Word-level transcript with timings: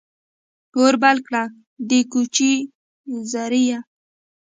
اور 0.77 0.93
بل 1.03 1.17
کړه، 1.27 1.43
د 1.89 1.91
کوچي 2.11 2.53
زریه! 3.31 3.79